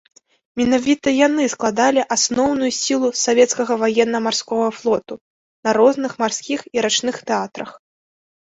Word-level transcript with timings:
Менавіта 0.59 1.11
яны 1.27 1.43
складалі 1.53 2.01
асноўную 2.15 2.71
сілу 2.79 3.07
савецкага 3.25 3.73
ваенна-марскога 3.83 4.69
флоту 4.81 5.13
на 5.69 5.79
розных 5.81 6.11
марскіх 6.25 6.59
і 6.75 6.89
рачных 6.91 7.15
тэатрах. 7.33 7.69